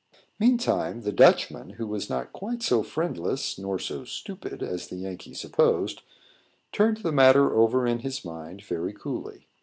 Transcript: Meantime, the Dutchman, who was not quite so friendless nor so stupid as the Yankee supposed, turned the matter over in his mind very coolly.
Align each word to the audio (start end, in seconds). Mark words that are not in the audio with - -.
Meantime, 0.39 1.01
the 1.03 1.11
Dutchman, 1.11 1.73
who 1.73 1.85
was 1.85 2.09
not 2.09 2.33
quite 2.33 2.63
so 2.63 2.81
friendless 2.81 3.59
nor 3.59 3.77
so 3.77 4.03
stupid 4.03 4.63
as 4.63 4.87
the 4.87 4.95
Yankee 4.95 5.35
supposed, 5.35 6.01
turned 6.71 6.97
the 7.03 7.11
matter 7.11 7.53
over 7.55 7.85
in 7.85 7.99
his 7.99 8.25
mind 8.25 8.63
very 8.63 8.93
coolly. 8.93 9.45